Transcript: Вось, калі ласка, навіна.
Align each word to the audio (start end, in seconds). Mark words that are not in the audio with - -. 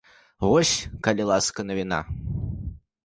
Вось, 0.45 0.71
калі 1.07 1.23
ласка, 1.33 1.67
навіна. 1.73 1.99